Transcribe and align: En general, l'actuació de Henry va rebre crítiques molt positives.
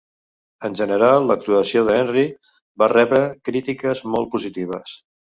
En 0.67 0.75
general, 0.77 1.25
l'actuació 1.31 1.83
de 1.89 1.97
Henry 2.03 2.23
va 2.83 2.87
rebre 2.93 3.19
crítiques 3.49 4.01
molt 4.15 4.31
positives. 4.37 4.95